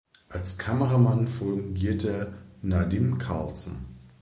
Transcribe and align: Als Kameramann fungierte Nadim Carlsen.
Als 0.29 0.57
Kameramann 0.57 1.27
fungierte 1.27 2.33
Nadim 2.63 3.19
Carlsen. 3.19 3.85